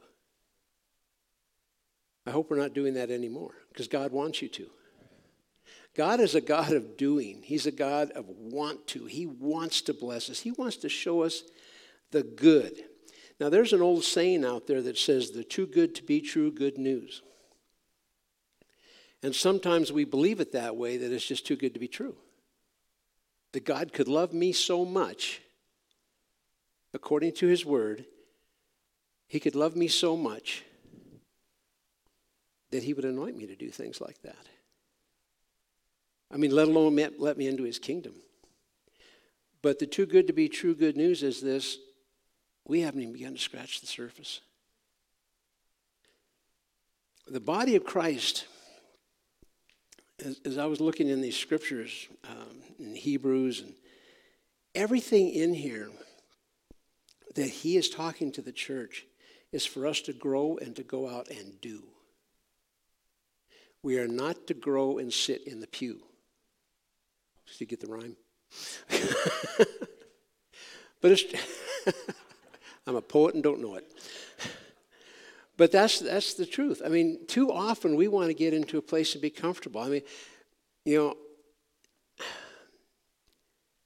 [2.25, 4.69] I hope we're not doing that anymore because God wants you to.
[5.95, 7.41] God is a God of doing.
[7.43, 9.05] He's a God of want to.
[9.05, 10.39] He wants to bless us.
[10.39, 11.43] He wants to show us
[12.11, 12.83] the good.
[13.39, 16.51] Now, there's an old saying out there that says, the too good to be true
[16.51, 17.21] good news.
[19.21, 22.15] And sometimes we believe it that way that it's just too good to be true.
[23.51, 25.41] That God could love me so much,
[26.93, 28.05] according to his word,
[29.27, 30.63] He could love me so much
[32.73, 34.47] that he would anoint me to do things like that.
[36.31, 38.15] I mean, let alone let me into his kingdom.
[39.61, 41.77] But the too good to be true good news is this
[42.65, 44.41] we haven't even begun to scratch the surface.
[47.27, 48.47] The body of Christ,
[50.25, 53.75] as, as I was looking in these scriptures um, in Hebrews and
[54.73, 55.91] everything in here
[57.35, 59.05] that he is talking to the church
[59.51, 61.83] is for us to grow and to go out and do.
[63.83, 66.01] We are not to grow and sit in the pew.
[67.47, 68.15] Did you get the rhyme?
[71.01, 71.23] but it's
[72.87, 73.91] I'm a poet and don't know it.
[75.57, 76.81] But that's that's the truth.
[76.83, 79.81] I mean, too often we want to get into a place and be comfortable.
[79.81, 80.01] I mean,
[80.85, 81.17] you know,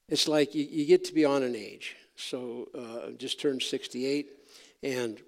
[0.08, 1.96] it's like you, you get to be on an age.
[2.16, 4.28] So uh, just turned 68,
[4.82, 5.22] and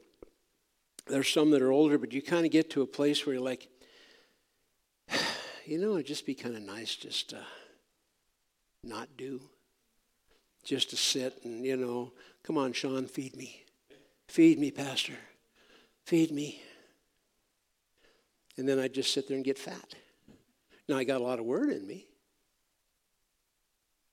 [1.07, 3.43] there's some that are older, but you kind of get to a place where you're
[3.43, 3.67] like,
[5.69, 7.37] you know, it'd just be kind of nice just to
[8.83, 9.39] not do,
[10.63, 12.11] just to sit and, you know,
[12.43, 13.65] come on, Sean, feed me.
[14.27, 15.13] Feed me, Pastor.
[16.05, 16.61] Feed me.
[18.57, 19.93] And then I'd just sit there and get fat.
[20.87, 22.07] Now, I got a lot of word in me,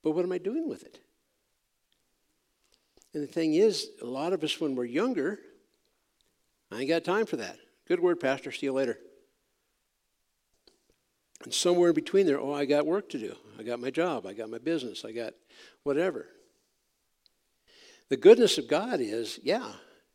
[0.03, 1.01] but what am I doing with it?
[3.15, 5.39] And the thing is, a lot of us, when we're younger,
[6.71, 7.57] I ain't got time for that.
[7.89, 8.53] Good word, Pastor.
[8.53, 8.99] See you later.
[11.45, 13.35] And somewhere in between there, oh, I got work to do.
[13.59, 14.27] I got my job.
[14.27, 15.05] I got my business.
[15.05, 15.35] I got
[15.83, 16.27] whatever.
[18.09, 19.73] The goodness of God is, yeah,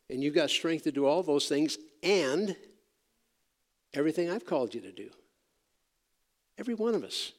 [0.08, 2.56] and you've got strength to do all those things and
[3.94, 5.10] everything I've called you to do.
[6.58, 7.32] Every one of us.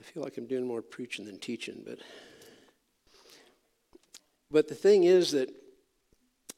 [0.00, 1.98] I feel like I'm doing more preaching than teaching, but
[4.50, 5.50] but the thing is that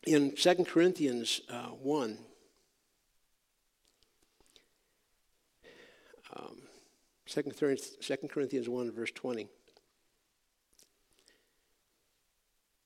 [0.04, 2.18] in 2 Corinthians uh, 1,
[6.36, 6.56] um,
[7.26, 7.42] 2
[8.28, 9.48] Corinthians 1, verse 20,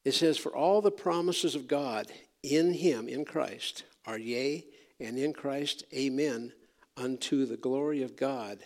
[0.05, 2.07] it says, For all the promises of God
[2.43, 4.65] in Him, in Christ, are yea,
[5.01, 6.53] and in Christ, amen,
[6.97, 8.59] unto the glory of God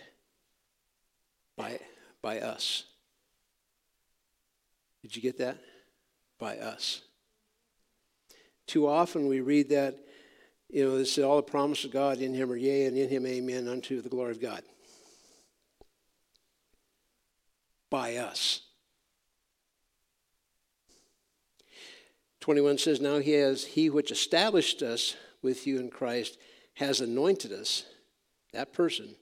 [1.57, 1.79] by,
[2.21, 2.85] by us.
[5.01, 5.57] Did you get that?
[6.39, 7.01] By us.
[8.65, 9.99] Too often we read that,
[10.73, 13.07] you know, this is all the promise of God in him are yea, and in
[13.07, 14.63] him amen unto the glory of God.
[17.91, 18.61] By us.
[22.39, 26.39] 21 says, Now he has, he which established us with you in Christ
[26.73, 27.85] has anointed us.
[28.51, 29.13] That person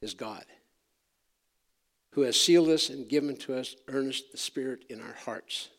[0.00, 0.44] is God,
[2.12, 5.70] who has sealed us and given to us earnest the Spirit in our hearts.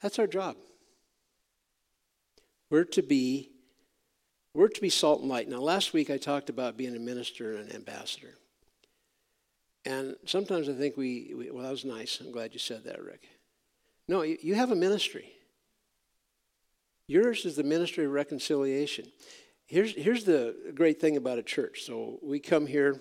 [0.00, 0.56] That's our job.
[2.72, 3.50] We're to be
[4.54, 5.46] we're to be salt and light.
[5.46, 8.34] Now, last week I talked about being a minister and an ambassador.
[9.84, 12.18] And sometimes I think we, we well, that was nice.
[12.18, 13.28] I'm glad you said that, Rick.
[14.08, 15.34] No, you, you have a ministry.
[17.08, 19.06] Yours is the ministry of reconciliation.
[19.66, 21.82] Here's, here's the great thing about a church.
[21.82, 22.98] So we come here,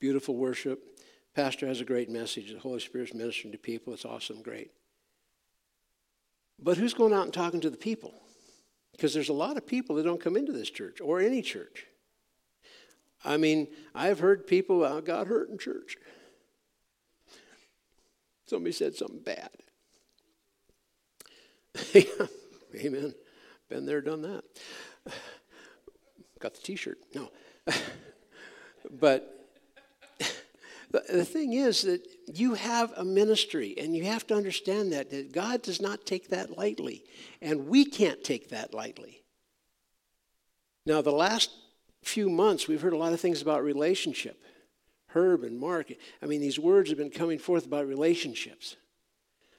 [0.00, 0.82] beautiful worship.
[1.34, 2.54] Pastor has a great message.
[2.54, 3.92] The Holy Spirit's ministering to people.
[3.92, 4.70] It's awesome, great.
[6.58, 8.14] But who's going out and talking to the people?
[8.96, 11.86] Because there's a lot of people that don't come into this church or any church.
[13.24, 15.98] I mean, I've heard people, got hurt in church.
[18.46, 19.50] Somebody said something bad.
[22.74, 23.14] Amen.
[23.68, 24.44] Been there, done that.
[26.38, 26.98] Got the t shirt.
[27.14, 27.30] No.
[28.90, 29.50] but
[30.90, 35.32] the thing is that you have a ministry, and you have to understand that, that
[35.32, 37.04] God does not take that lightly,
[37.40, 39.22] and we can't take that lightly.
[40.84, 41.50] Now, the last
[42.02, 44.40] few months, we've heard a lot of things about relationship.
[45.08, 48.76] Herb and Mark, I mean, these words have been coming forth about relationships.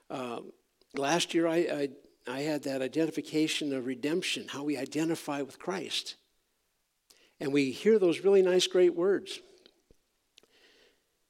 [0.09, 0.51] Um,
[0.95, 1.89] last year, I, I,
[2.27, 6.15] I had that identification of redemption, how we identify with Christ.
[7.39, 9.39] And we hear those really nice, great words.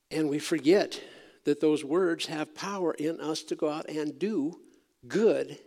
[0.09, 1.01] And we forget
[1.47, 4.59] that those words have power in us to go out and do
[5.07, 5.57] good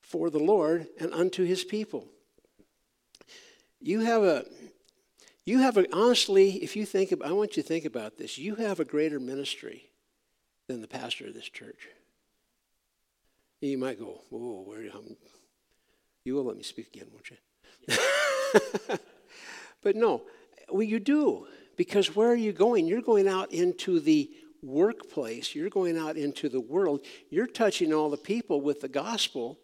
[0.00, 2.04] for the Lord and unto his people.
[3.80, 4.44] You have a
[5.44, 8.36] you have a honestly, if you think about I want you to think about this,
[8.36, 9.92] you have a greater ministry
[10.66, 11.86] than the pastor of this church.
[13.60, 15.16] You might go, whoa, where um,
[16.24, 18.96] you will let me speak again, won't you?
[19.80, 20.22] but no,
[20.68, 21.46] well, you do.
[21.78, 22.86] Because where are you going?
[22.86, 28.10] You're going out into the workplace, you're going out into the world, you're touching all
[28.10, 29.56] the people with the gospel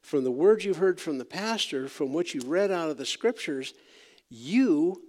[0.00, 3.04] from the words you've heard from the pastor, from what you've read out of the
[3.04, 3.74] scriptures.
[4.30, 5.02] You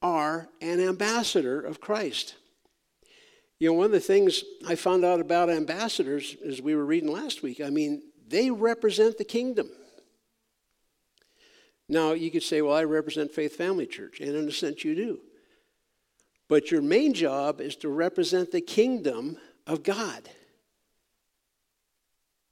[0.00, 2.36] are an ambassador of Christ.
[3.58, 7.10] You know, one of the things I found out about ambassadors as we were reading
[7.10, 9.68] last week, I mean, they represent the kingdom.
[11.88, 14.94] Now, you could say, well, I represent Faith Family Church, and in a sense, you
[14.94, 15.20] do.
[16.48, 19.36] But your main job is to represent the kingdom
[19.66, 20.28] of God.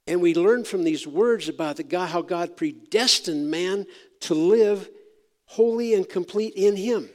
[0.07, 3.87] And we learn from these words about the God, how God predestined man
[4.21, 4.91] to live
[5.47, 7.09] holy and complete in Him.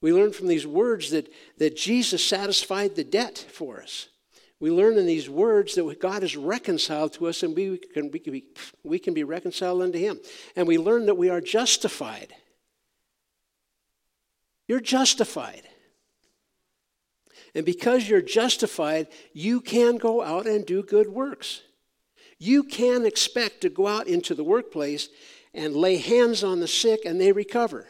[0.00, 4.08] We learn from these words that, that Jesus satisfied the debt for us.
[4.58, 8.18] We learn in these words that God is reconciled to us and we can, we
[8.18, 8.44] can, be,
[8.82, 10.18] we can be reconciled unto Him.
[10.56, 12.34] And we learn that we are justified.
[14.68, 15.62] You're justified.
[17.54, 21.62] And because you're justified, you can go out and do good works.
[22.38, 25.08] You can expect to go out into the workplace
[25.54, 27.86] and lay hands on the sick and they recover.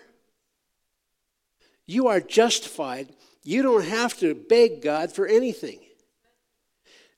[1.86, 3.08] You are justified.
[3.42, 5.80] You don't have to beg God for anything.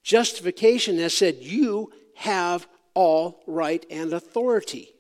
[0.03, 4.91] Justification has said you have all right and authority.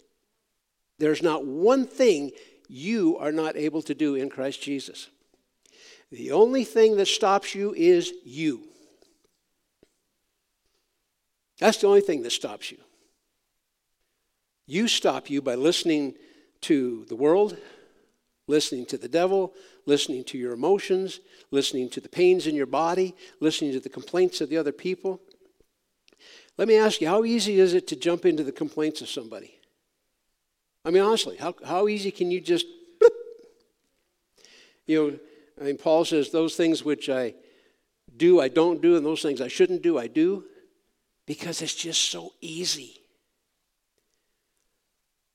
[0.98, 2.32] There's not one thing
[2.68, 5.08] you are not able to do in Christ Jesus.
[6.10, 8.68] The only thing that stops you is you.
[11.58, 12.78] That's the only thing that stops you.
[14.66, 16.14] You stop you by listening
[16.62, 17.56] to the world,
[18.46, 19.54] listening to the devil,
[19.86, 24.40] listening to your emotions, listening to the pains in your body, listening to the complaints
[24.40, 25.20] of the other people.
[26.56, 29.57] Let me ask you, how easy is it to jump into the complaints of somebody?
[30.88, 32.64] I mean, honestly, how, how easy can you just,
[32.98, 33.10] bloop?
[34.86, 35.18] you know,
[35.60, 37.34] I mean, Paul says, those things which I
[38.16, 40.44] do, I don't do, and those things I shouldn't do, I do,
[41.26, 43.02] because it's just so easy.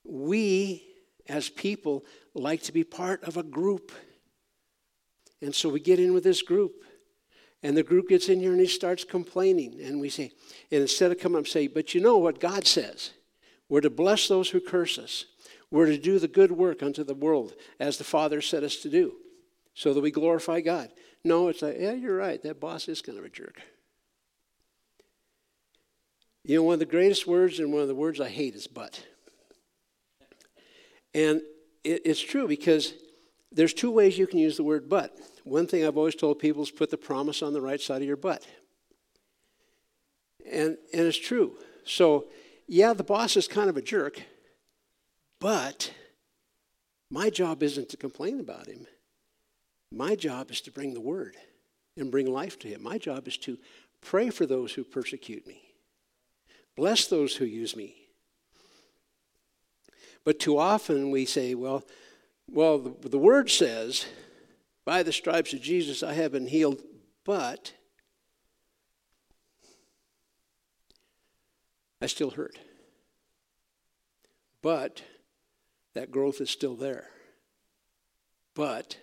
[0.03, 0.87] We,
[1.29, 3.91] as people, like to be part of a group.
[5.39, 6.83] And so we get in with this group.
[7.61, 9.79] And the group gets in here and he starts complaining.
[9.83, 10.31] And we say,
[10.71, 13.11] and instead of coming up and say, but you know what God says?
[13.69, 15.25] We're to bless those who curse us.
[15.73, 18.89] We're to do the good work unto the world as the Father set us to
[18.89, 19.15] do,
[19.73, 20.91] so that we glorify God.
[21.23, 22.39] No, it's like, yeah, you're right.
[22.43, 23.59] That boss is kind of a jerk.
[26.43, 28.67] You know, one of the greatest words and one of the words I hate is
[28.67, 29.03] but.
[31.15, 31.41] And
[31.83, 32.93] it, it's true because
[33.51, 35.17] there's two ways you can use the word but.
[35.43, 38.07] One thing I've always told people is put the promise on the right side of
[38.07, 38.45] your butt.
[40.45, 41.57] And, and it's true.
[41.83, 42.27] So,
[42.67, 44.21] yeah, the boss is kind of a jerk,
[45.43, 45.91] but
[47.11, 48.87] my job isn't to complain about him.
[49.91, 51.35] My job is to bring the word
[51.97, 52.81] and bring life to him.
[52.81, 53.57] My job is to
[53.99, 55.61] pray for those who persecute me,
[56.77, 57.93] bless those who use me.
[60.23, 61.83] But too often we say, well,
[62.49, 64.05] well, the, the word says,
[64.85, 66.81] by the stripes of Jesus I have been healed,
[67.25, 67.73] but
[72.01, 72.57] I still hurt.
[74.61, 75.01] But
[75.93, 77.07] that growth is still there.
[78.55, 78.97] But,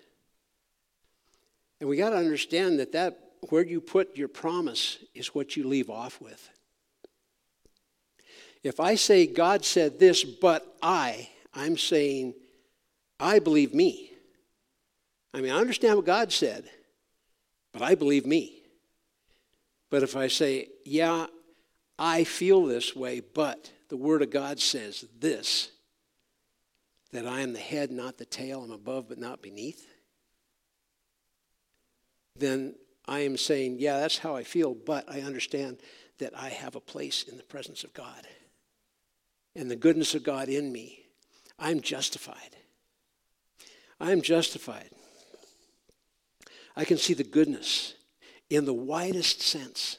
[1.81, 3.19] and we got to understand that that
[3.49, 6.49] where you put your promise is what you leave off with.
[8.63, 12.35] If I say God said this, but I, I'm saying
[13.19, 14.11] I believe me.
[15.33, 16.69] I mean, I understand what God said,
[17.73, 18.63] but I believe me.
[19.91, 21.27] But if I say, yeah,
[21.99, 25.71] I feel this way, but the Word of God says this,
[27.13, 29.87] that I am the head, not the tail, I'm above but not beneath,
[32.37, 32.75] then
[33.07, 35.79] I am saying, yeah, that's how I feel, but I understand
[36.19, 38.27] that I have a place in the presence of God
[39.55, 41.07] and the goodness of God in me.
[41.59, 42.57] I'm justified.
[44.01, 44.91] I'm justified.
[46.77, 47.95] I can see the goodness
[48.49, 49.99] in the widest sense.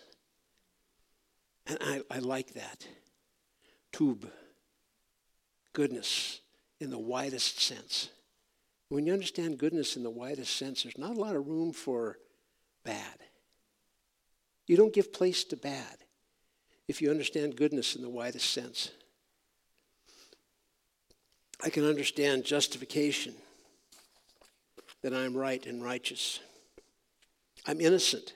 [1.68, 2.88] And I, I like that.
[3.92, 4.30] Tube.
[5.74, 6.41] Goodness
[6.82, 8.10] in the widest sense.
[8.90, 12.18] When you understand goodness in the widest sense, there's not a lot of room for
[12.84, 13.18] bad.
[14.68, 15.98] You don't give place to bad
[16.88, 18.92] if you understand goodness in the widest sense.
[21.64, 23.36] I can understand justification,
[25.04, 26.40] that I'm right and righteous.
[27.68, 28.34] I'm innocent.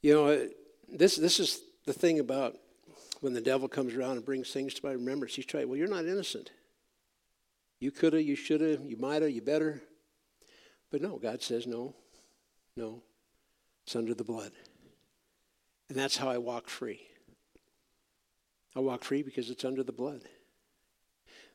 [0.00, 0.48] You know,
[0.90, 2.56] this, this is the thing about
[3.20, 5.34] when the devil comes around and brings things to my remembrance.
[5.34, 6.50] He's trying, well, you're not innocent.
[7.82, 9.82] You could have, you should have, you might have, you better.
[10.92, 11.96] But no, God says no,
[12.76, 13.02] no.
[13.84, 14.52] It's under the blood.
[15.88, 17.00] And that's how I walk free.
[18.76, 20.20] I walk free because it's under the blood.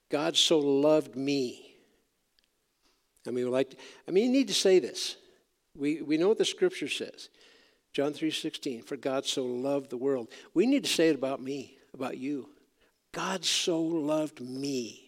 [0.09, 1.77] God so loved me.
[3.25, 5.15] I mean, like, I mean, you need to say this.
[5.77, 7.29] We, we know what the scripture says.
[7.93, 10.27] John 3:16, for God so loved the world.
[10.53, 12.49] We need to say it about me, about you.
[13.13, 15.06] God so loved me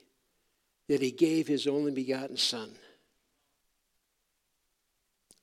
[0.90, 2.72] that he gave his only begotten son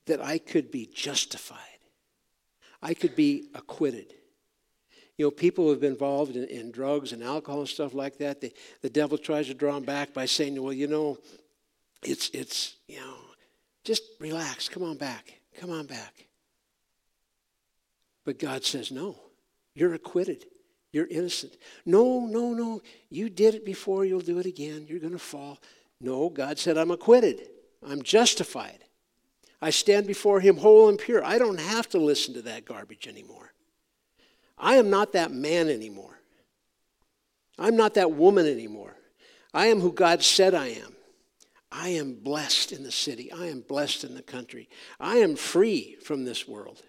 [0.05, 1.57] that I could be justified.
[2.81, 4.13] I could be acquitted.
[5.17, 8.17] You know, people who have been involved in, in drugs and alcohol and stuff like
[8.19, 11.17] that, the, the devil tries to draw them back by saying, well, you know,
[12.03, 13.15] it's, it's, you know,
[13.83, 14.69] just relax.
[14.69, 15.39] Come on back.
[15.59, 16.27] Come on back.
[18.25, 19.15] But God says, no,
[19.73, 20.45] you're acquitted.
[20.97, 21.57] You're innocent.
[21.85, 22.81] No, no, no.
[23.11, 24.03] You did it before.
[24.03, 24.87] You'll do it again.
[24.89, 25.59] You're going to fall.
[26.01, 27.49] No, God said, I'm acquitted.
[27.87, 28.79] I'm justified.
[29.61, 31.23] I stand before Him whole and pure.
[31.23, 33.53] I don't have to listen to that garbage anymore.
[34.57, 36.19] I am not that man anymore.
[37.59, 38.95] I'm not that woman anymore.
[39.53, 40.95] I am who God said I am.
[41.71, 43.31] I am blessed in the city.
[43.31, 44.67] I am blessed in the country.
[44.99, 46.81] I am free from this world.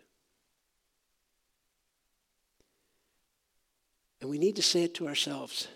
[4.20, 5.68] And we need to say it to ourselves.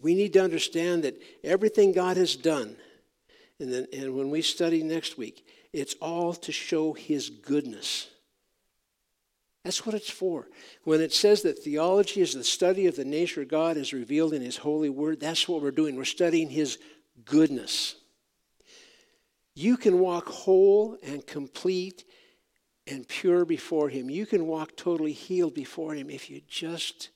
[0.00, 2.76] We need to understand that everything God has done,
[3.58, 8.08] and, then, and when we study next week, it's all to show His goodness.
[9.64, 10.46] That's what it's for.
[10.84, 14.34] When it says that theology is the study of the nature of God as revealed
[14.34, 15.96] in His holy word, that's what we're doing.
[15.96, 16.78] We're studying His
[17.24, 17.94] goodness.
[19.54, 22.04] You can walk whole and complete
[22.86, 24.10] and pure before Him.
[24.10, 27.10] You can walk totally healed before Him if you just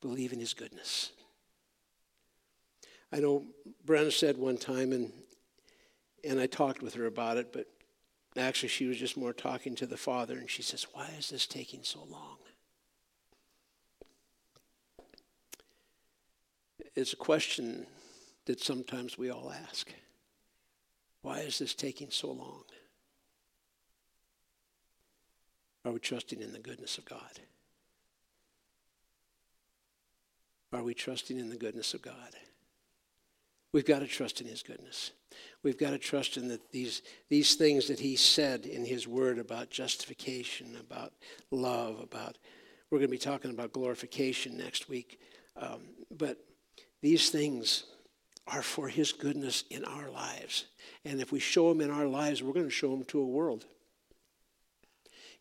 [0.00, 1.12] believe in His goodness.
[3.12, 3.44] I know
[3.86, 5.12] Brenna said one time, and,
[6.28, 7.68] and I talked with her about it, but
[8.36, 11.46] actually she was just more talking to the Father, and she says, Why is this
[11.46, 12.38] taking so long?
[16.96, 17.86] It's a question
[18.46, 19.92] that sometimes we all ask.
[21.22, 22.64] Why is this taking so long?
[25.84, 27.40] Are we trusting in the goodness of God?
[30.72, 32.34] Are we trusting in the goodness of God?
[33.72, 35.12] We've got to trust in His goodness.
[35.62, 39.38] We've got to trust in that these, these things that He said in His Word
[39.38, 41.12] about justification, about
[41.50, 42.38] love, about,
[42.90, 45.20] we're going to be talking about glorification next week.
[45.56, 46.38] Um, but
[47.02, 47.84] these things
[48.46, 50.66] are for His goodness in our lives.
[51.04, 53.26] And if we show them in our lives, we're going to show them to a
[53.26, 53.66] world.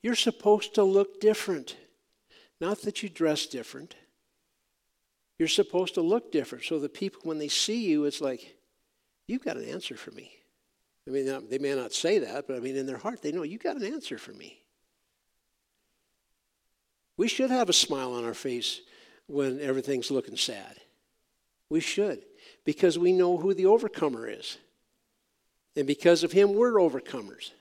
[0.04, 1.78] You're supposed to look different.
[2.62, 3.96] Not that you dress different.
[5.40, 8.56] You're supposed to look different so the people, when they see you, it's like,
[9.28, 10.32] you've got an answer for me.
[11.08, 13.44] I mean, they may not say that, but I mean, in their heart, they know
[13.44, 14.62] you've got an answer for me.
[17.18, 18.82] We should have a smile on our face
[19.28, 20.78] when everything's looking sad.
[21.70, 22.24] We should,
[22.66, 24.58] because we know who the overcomer is.
[25.76, 27.52] And because of him, we're overcomers.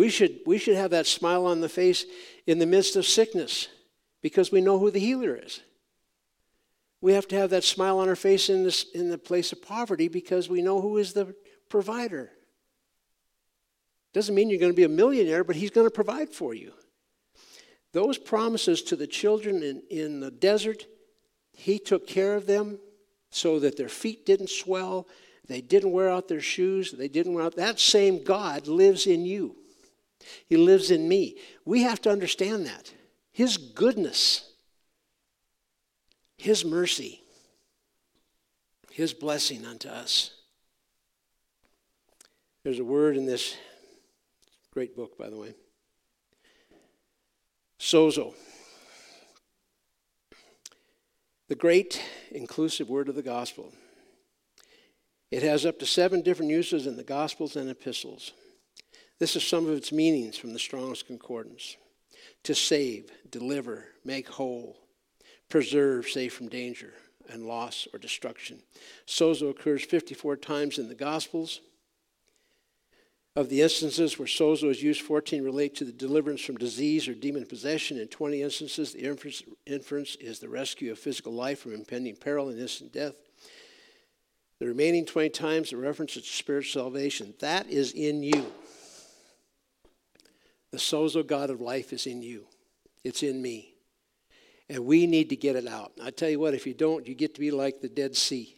[0.00, 2.06] We should, we should have that smile on the face
[2.46, 3.68] in the midst of sickness
[4.22, 5.60] because we know who the healer is.
[7.02, 9.60] We have to have that smile on our face in, this, in the place of
[9.60, 11.34] poverty because we know who is the
[11.68, 12.30] provider.
[14.14, 16.72] Doesn't mean you're going to be a millionaire, but he's going to provide for you.
[17.92, 20.86] Those promises to the children in, in the desert,
[21.52, 22.78] he took care of them
[23.30, 25.06] so that their feet didn't swell,
[25.46, 27.56] they didn't wear out their shoes, they didn't wear out.
[27.56, 29.59] That same God lives in you.
[30.46, 31.36] He lives in me.
[31.64, 32.92] We have to understand that.
[33.32, 34.50] His goodness,
[36.36, 37.22] His mercy,
[38.90, 40.32] His blessing unto us.
[42.62, 43.56] There's a word in this
[44.72, 45.54] great book, by the way.
[47.78, 48.34] Sozo.
[51.48, 52.00] The great
[52.30, 53.72] inclusive word of the gospel.
[55.30, 58.32] It has up to seven different uses in the gospels and epistles.
[59.20, 61.76] This is some of its meanings from the Strong's Concordance
[62.42, 64.78] to save, deliver, make whole,
[65.50, 66.94] preserve, save from danger
[67.28, 68.62] and loss or destruction.
[69.06, 71.60] Sozo occurs 54 times in the Gospels.
[73.36, 77.14] Of the instances where sozo is used, 14 relate to the deliverance from disease or
[77.14, 77.96] demon possession.
[77.98, 82.48] In 20 instances, the inference, inference is the rescue of physical life from impending peril
[82.48, 83.14] and instant death.
[84.58, 87.34] The remaining 20 times, the reference is to spiritual salvation.
[87.38, 88.46] That is in you.
[90.72, 92.46] The sozo God of life is in you,
[93.04, 93.74] it's in me.
[94.68, 95.92] And we need to get it out.
[96.00, 98.56] I tell you what, if you don't, you get to be like the Dead Sea.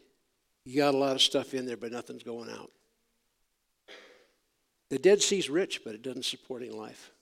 [0.67, 2.71] You got a lot of stuff in there, but nothing's going out.
[4.91, 7.13] The Dead Sea's rich, but it doesn't support any life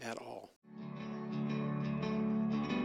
[0.00, 0.53] at all.